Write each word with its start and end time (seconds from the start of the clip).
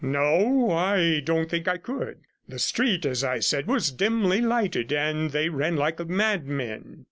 'No, 0.03 0.71
I 0.71 1.19
don't 1.19 1.47
think 1.47 1.67
I 1.67 1.77
could. 1.77 2.21
The 2.49 2.57
street, 2.57 3.05
as 3.05 3.23
I 3.23 3.37
said, 3.37 3.67
was 3.67 3.91
dimly 3.91 4.41
lighted, 4.41 4.91
and 4.91 5.29
they 5.29 5.47
ran 5.49 5.75
like 5.75 5.99
madmen.' 6.09 6.99